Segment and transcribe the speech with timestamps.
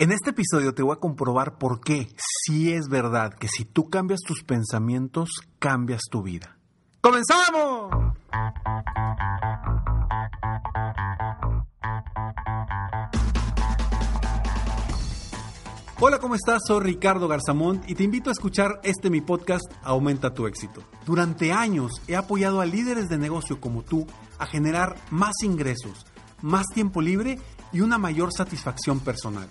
[0.00, 3.90] En este episodio te voy a comprobar por qué sí es verdad que si tú
[3.90, 6.56] cambias tus pensamientos, cambias tu vida.
[7.02, 8.14] ¡Comenzamos!
[16.00, 16.62] Hola, ¿cómo estás?
[16.66, 20.82] Soy Ricardo Garzamont y te invito a escuchar este mi podcast Aumenta tu éxito.
[21.04, 24.06] Durante años he apoyado a líderes de negocio como tú
[24.38, 26.06] a generar más ingresos,
[26.40, 27.38] más tiempo libre
[27.70, 29.50] y una mayor satisfacción personal.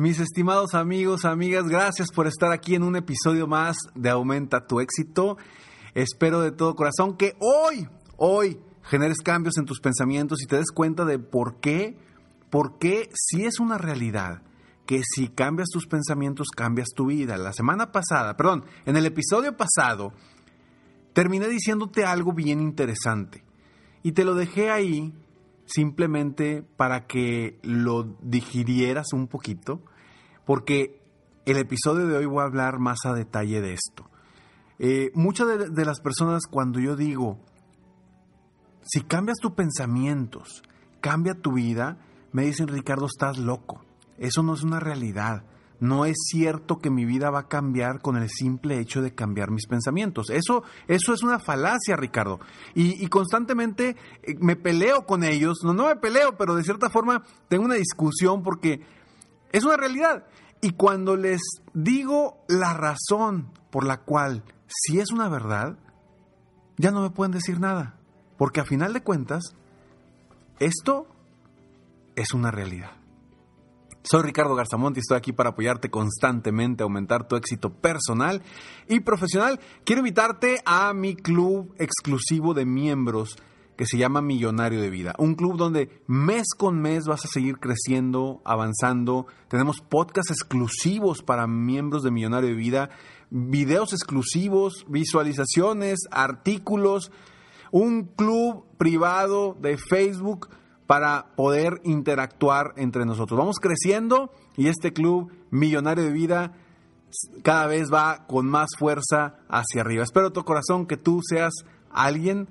[0.00, 4.80] Mis estimados amigos, amigas, gracias por estar aquí en un episodio más de Aumenta tu
[4.80, 5.36] éxito.
[5.92, 10.72] Espero de todo corazón que hoy, hoy, generes cambios en tus pensamientos y te des
[10.72, 11.98] cuenta de por qué,
[12.48, 14.40] por qué si es una realidad
[14.86, 17.36] que si cambias tus pensamientos, cambias tu vida.
[17.36, 20.14] La semana pasada, perdón, en el episodio pasado,
[21.12, 23.44] terminé diciéndote algo bien interesante
[24.02, 25.12] y te lo dejé ahí
[25.72, 29.82] simplemente para que lo digirieras un poquito,
[30.44, 31.00] porque
[31.46, 34.10] el episodio de hoy voy a hablar más a detalle de esto.
[34.78, 37.38] Eh, muchas de, de las personas cuando yo digo,
[38.82, 40.62] si cambias tus pensamientos,
[41.00, 41.98] cambia tu vida,
[42.32, 43.84] me dicen, Ricardo, estás loco.
[44.18, 45.44] Eso no es una realidad.
[45.80, 49.50] No es cierto que mi vida va a cambiar con el simple hecho de cambiar
[49.50, 50.28] mis pensamientos.
[50.28, 52.38] Eso, eso es una falacia, Ricardo.
[52.74, 55.60] Y, constantemente eh, me peleo con ellos.
[55.64, 58.82] No, no me peleo, pero de cierta forma tengo una discusión porque
[59.52, 60.26] es una realidad.
[60.60, 61.40] Y cuando les
[61.72, 65.78] digo la razón por la cual si es una verdad,
[66.76, 67.96] ya no me pueden decir nada.
[68.36, 69.54] Porque a final de cuentas,
[70.58, 71.06] esto
[72.16, 72.99] es una realidad.
[74.02, 78.42] Soy Ricardo Garzamont y estoy aquí para apoyarte constantemente aumentar tu éxito personal
[78.88, 79.60] y profesional.
[79.84, 83.36] Quiero invitarte a mi club exclusivo de miembros
[83.76, 85.14] que se llama Millonario de Vida.
[85.18, 89.26] Un club donde mes con mes vas a seguir creciendo, avanzando.
[89.48, 92.90] Tenemos podcasts exclusivos para miembros de Millonario de Vida,
[93.28, 97.12] videos exclusivos, visualizaciones, artículos,
[97.70, 100.48] un club privado de Facebook
[100.90, 103.38] para poder interactuar entre nosotros.
[103.38, 106.52] Vamos creciendo y este club millonario de vida
[107.44, 110.02] cada vez va con más fuerza hacia arriba.
[110.02, 111.52] Espero tu corazón que tú seas
[111.92, 112.48] alguien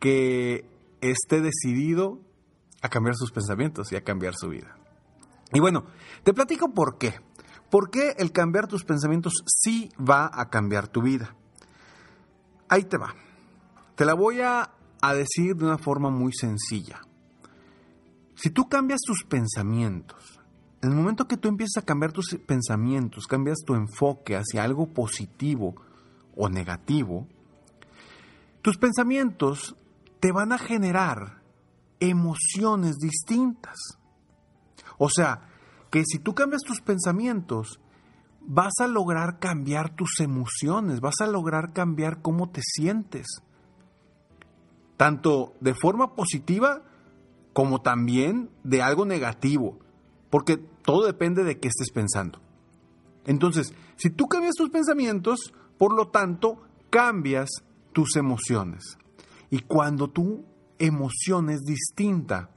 [0.00, 0.68] que
[1.00, 2.20] esté decidido
[2.82, 4.76] a cambiar sus pensamientos y a cambiar su vida.
[5.54, 5.86] Y bueno,
[6.24, 7.14] te platico por qué.
[7.70, 11.34] ¿Por qué el cambiar tus pensamientos sí va a cambiar tu vida?
[12.68, 13.14] Ahí te va.
[13.94, 17.00] Te la voy a, a decir de una forma muy sencilla.
[18.38, 20.40] Si tú cambias tus pensamientos,
[20.80, 24.86] en el momento que tú empiezas a cambiar tus pensamientos, cambias tu enfoque hacia algo
[24.86, 25.74] positivo
[26.36, 27.26] o negativo,
[28.62, 29.74] tus pensamientos
[30.20, 31.42] te van a generar
[31.98, 33.76] emociones distintas.
[34.98, 35.48] O sea,
[35.90, 37.80] que si tú cambias tus pensamientos,
[38.40, 43.26] vas a lograr cambiar tus emociones, vas a lograr cambiar cómo te sientes.
[44.96, 46.84] Tanto de forma positiva
[47.52, 49.78] como también de algo negativo,
[50.30, 52.40] porque todo depende de qué estés pensando.
[53.24, 57.50] Entonces, si tú cambias tus pensamientos, por lo tanto, cambias
[57.92, 58.96] tus emociones.
[59.50, 60.44] Y cuando tu
[60.78, 62.50] emoción es distinta,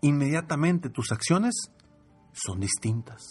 [0.00, 1.54] inmediatamente tus acciones
[2.32, 3.22] son distintas.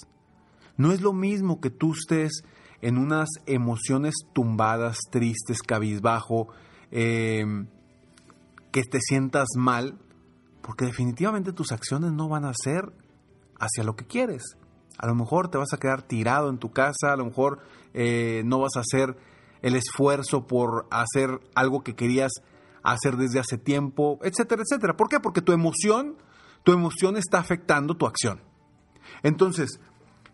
[0.77, 2.43] No es lo mismo que tú estés
[2.81, 6.47] en unas emociones tumbadas, tristes, cabizbajo,
[6.89, 7.45] eh,
[8.71, 9.99] que te sientas mal,
[10.61, 12.93] porque definitivamente tus acciones no van a ser
[13.59, 14.57] hacia lo que quieres.
[14.97, 17.59] A lo mejor te vas a quedar tirado en tu casa, a lo mejor
[17.93, 19.17] eh, no vas a hacer
[19.61, 22.31] el esfuerzo por hacer algo que querías
[22.83, 24.97] hacer desde hace tiempo, etcétera, etcétera.
[24.97, 25.19] ¿Por qué?
[25.19, 26.17] Porque tu emoción,
[26.63, 28.41] tu emoción está afectando tu acción.
[29.23, 29.79] Entonces,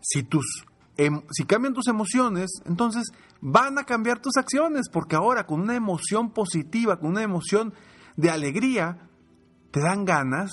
[0.00, 0.64] si tus
[0.96, 3.04] em, si cambian tus emociones, entonces
[3.40, 7.74] van a cambiar tus acciones, porque ahora con una emoción positiva, con una emoción
[8.16, 9.07] de alegría,
[9.70, 10.50] te dan ganas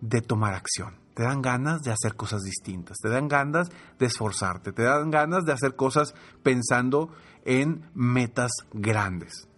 [0.00, 3.68] de tomar acción, te dan ganas de hacer cosas distintas, te dan ganas
[3.98, 7.10] de esforzarte, te dan ganas de hacer cosas pensando
[7.44, 9.48] en metas grandes.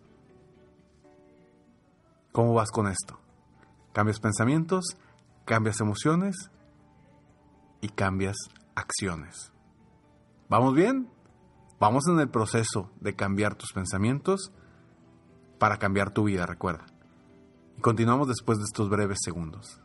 [2.33, 3.21] ¿Cómo vas con esto?
[3.93, 4.97] Cambias pensamientos,
[5.45, 6.51] cambias emociones
[7.81, 8.37] y cambias
[8.75, 9.53] acciones.
[10.49, 11.11] ¿Vamos bien?
[11.79, 14.53] Vamos en el proceso de cambiar tus pensamientos
[15.59, 16.92] para cambiar tu vida, recuerda.
[17.83, 19.81] Continuamos después de estos breves segundos.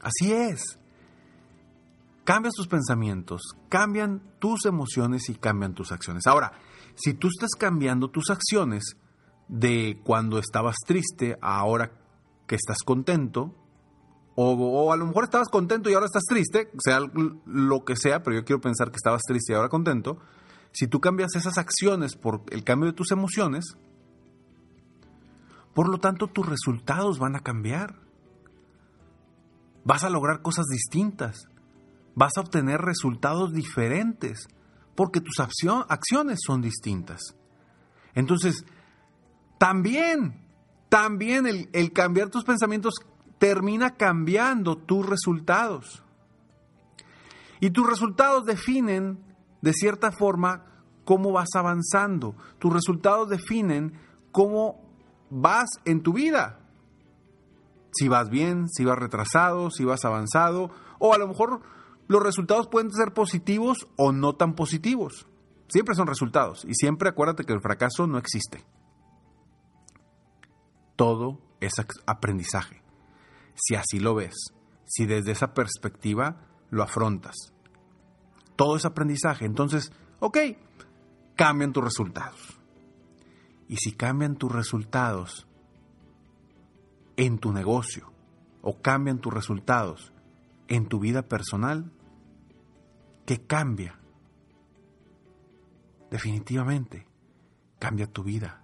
[0.00, 0.78] Así es.
[2.24, 6.26] Cambias tus pensamientos, cambian tus emociones y cambian tus acciones.
[6.26, 6.52] Ahora,
[6.94, 8.96] si tú estás cambiando tus acciones
[9.48, 11.90] de cuando estabas triste a ahora
[12.46, 13.54] que estás contento,
[14.36, 17.00] o, a lo mejor estabas contento y ahora estás triste, sea
[17.46, 20.18] lo que sea, pero yo quiero pensar que estabas triste y ahora contento,
[20.70, 23.76] si tú cambias esas acciones por el cambio de tus emociones,
[25.78, 27.94] por lo tanto tus resultados van a cambiar.
[29.84, 31.46] Vas a lograr cosas distintas,
[32.16, 34.48] vas a obtener resultados diferentes,
[34.96, 37.36] porque tus acciones son distintas.
[38.16, 38.64] Entonces,
[39.56, 40.44] también,
[40.88, 42.94] también el, el cambiar tus pensamientos
[43.38, 46.02] termina cambiando tus resultados.
[47.60, 49.20] Y tus resultados definen,
[49.62, 50.64] de cierta forma,
[51.04, 52.34] cómo vas avanzando.
[52.58, 53.92] Tus resultados definen
[54.32, 54.87] cómo
[55.30, 56.60] vas en tu vida.
[57.92, 61.60] Si vas bien, si vas retrasado, si vas avanzado, o a lo mejor
[62.06, 65.26] los resultados pueden ser positivos o no tan positivos.
[65.68, 68.64] Siempre son resultados y siempre acuérdate que el fracaso no existe.
[70.96, 71.72] Todo es
[72.06, 72.82] aprendizaje
[73.60, 74.34] si así lo ves,
[74.84, 77.34] si desde esa perspectiva lo afrontas.
[78.56, 79.44] Todo es aprendizaje.
[79.44, 80.38] Entonces, ok,
[81.36, 82.57] cambian tus resultados.
[83.68, 85.46] Y si cambian tus resultados
[87.16, 88.12] en tu negocio
[88.62, 90.12] o cambian tus resultados
[90.68, 91.92] en tu vida personal,
[93.26, 93.98] ¿qué cambia?
[96.10, 97.06] Definitivamente,
[97.78, 98.62] cambia tu vida.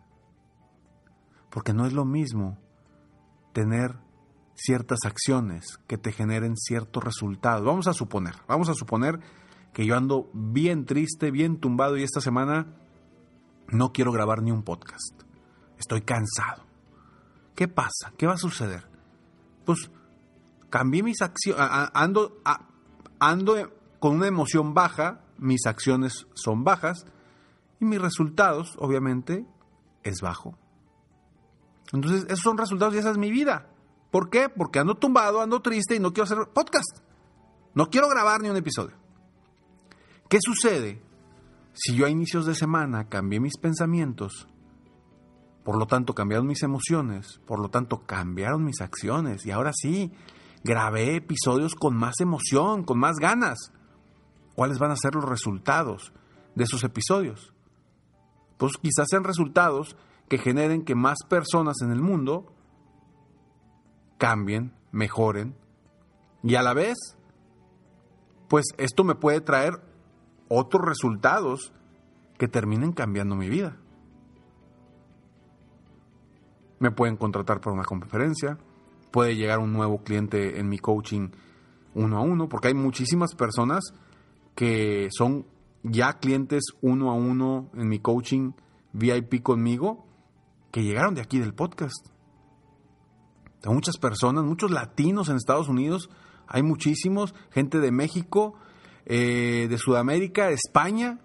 [1.51, 2.59] Porque no es lo mismo
[3.53, 3.99] tener
[4.55, 7.65] ciertas acciones que te generen ciertos resultados.
[7.65, 9.21] Vamos a suponer, vamos a suponer
[9.73, 12.67] que yo ando bien triste, bien tumbado y esta semana
[13.75, 15.23] no quiero grabar ni un podcast.
[15.79, 16.65] Estoy cansado.
[17.55, 18.13] ¿Qué pasa?
[18.17, 18.89] ¿Qué va a suceder?
[19.65, 19.91] Pues
[20.71, 21.61] cambié mis acciones,
[21.93, 22.41] ando,
[23.19, 27.05] ando con una emoción baja, mis acciones son bajas
[27.81, 29.47] y mis resultados, obviamente,
[30.03, 30.57] es bajo.
[31.93, 33.69] Entonces, esos son resultados y esa es mi vida.
[34.11, 34.49] ¿Por qué?
[34.49, 36.99] Porque ando tumbado, ando triste y no quiero hacer podcast.
[37.75, 38.97] No quiero grabar ni un episodio.
[40.29, 41.03] ¿Qué sucede
[41.75, 44.49] si yo a inicios de semana cambié mis pensamientos?
[45.65, 50.13] Por lo tanto, cambiaron mis emociones, por lo tanto, cambiaron mis acciones y ahora sí,
[50.63, 53.73] grabé episodios con más emoción, con más ganas.
[54.55, 56.13] ¿Cuáles van a ser los resultados
[56.55, 57.53] de esos episodios?
[58.57, 59.97] Pues quizás sean resultados
[60.29, 62.55] que generen que más personas en el mundo
[64.17, 65.57] cambien, mejoren
[66.43, 66.97] y a la vez,
[68.49, 69.81] pues esto me puede traer
[70.59, 71.73] otros resultados
[72.39, 73.77] que terminen cambiando mi vida.
[76.79, 78.59] Me pueden contratar para una conferencia,
[79.11, 81.29] puede llegar un nuevo cliente en mi coaching
[81.95, 83.85] uno a uno, porque hay muchísimas personas
[84.55, 85.47] que son
[85.83, 88.53] ya clientes uno a uno en mi coaching
[88.93, 90.05] VIP conmigo,
[90.73, 92.15] que llegaron de aquí del podcast
[93.73, 96.11] muchas personas, muchos latinos en Estados Unidos,
[96.47, 98.55] hay muchísimos, gente de México,
[99.07, 101.19] eh, de Sudamérica, España.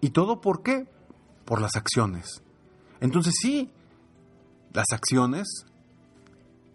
[0.00, 0.86] ¿Y todo por qué?
[1.44, 2.42] Por las acciones.
[3.00, 3.70] Entonces sí,
[4.72, 5.66] las acciones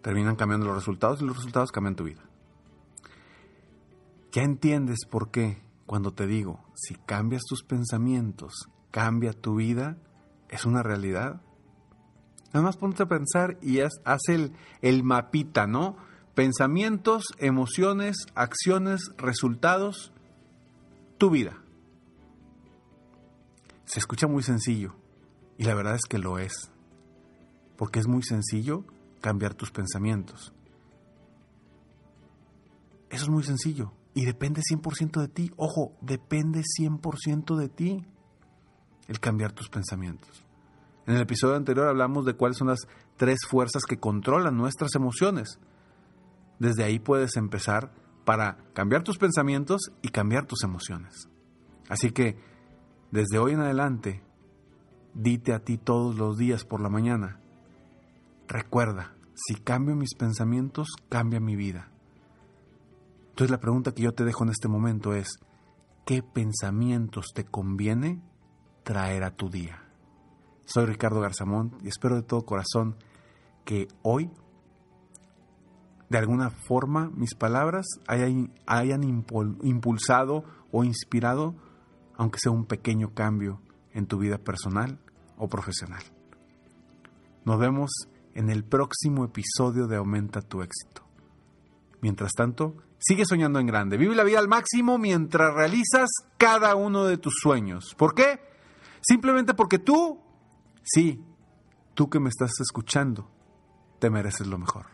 [0.02, 2.22] terminan cambiando los resultados y los resultados cambian tu vida.
[4.32, 9.96] Ya entiendes por qué cuando te digo, si cambias tus pensamientos, cambia tu vida,
[10.48, 11.40] es una realidad.
[12.52, 13.92] Nada más ponte a pensar y haz,
[14.28, 15.96] el, el mapita, ¿no?
[16.34, 20.12] Pensamientos, emociones, acciones, resultados,
[21.18, 21.58] tu vida.
[23.84, 24.94] Se escucha muy sencillo
[25.58, 26.70] y la verdad es que lo es.
[27.76, 28.84] Porque es muy sencillo
[29.20, 30.52] cambiar tus pensamientos.
[33.10, 35.52] Eso es muy sencillo y depende 100% de ti.
[35.56, 38.04] Ojo, depende 100% de ti
[39.06, 40.44] el cambiar tus pensamientos.
[41.06, 42.80] En el episodio anterior hablamos de cuáles son las
[43.16, 45.58] tres fuerzas que controlan nuestras emociones.
[46.58, 47.92] Desde ahí puedes empezar
[48.24, 51.28] para cambiar tus pensamientos y cambiar tus emociones.
[51.88, 52.38] Así que,
[53.10, 54.22] desde hoy en adelante,
[55.14, 57.40] dite a ti todos los días por la mañana,
[58.48, 61.90] recuerda, si cambio mis pensamientos, cambia mi vida.
[63.30, 65.38] Entonces la pregunta que yo te dejo en este momento es,
[66.06, 68.22] ¿qué pensamientos te conviene
[68.84, 69.82] traer a tu día?
[70.66, 72.96] Soy Ricardo Garzamón y espero de todo corazón
[73.64, 74.30] que hoy
[76.08, 79.02] de alguna forma mis palabras hayan,
[79.62, 81.54] impulsado o inspirado,
[82.16, 83.60] aunque sea un pequeño cambio
[83.92, 84.98] en tu vida personal
[85.36, 86.02] o profesional.
[87.44, 87.90] Nos vemos
[88.34, 91.02] en el próximo episodio de Aumenta tu éxito.
[92.00, 93.96] Mientras tanto, sigue soñando en grande.
[93.96, 97.94] Vive la vida al máximo mientras realizas cada uno de tus sueños.
[97.96, 98.40] ¿Por qué?
[99.00, 100.20] Simplemente porque tú,
[100.82, 101.22] sí,
[101.94, 103.30] tú que me estás escuchando,
[104.00, 104.93] te mereces lo mejor.